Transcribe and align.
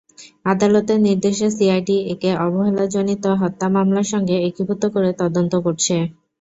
আদালতের 0.45 0.99
নির্দেশে 1.01 1.47
সিআইডি 1.51 1.97
একে 2.13 2.31
অবহেলাজনিত 2.45 3.25
হত্যা 3.41 3.67
মামলার 3.75 4.07
সঙ্গে 4.13 4.35
একীভূত 4.47 4.83
করে 4.93 5.09
তদন্ত 5.21 5.53
করছে। 5.65 5.95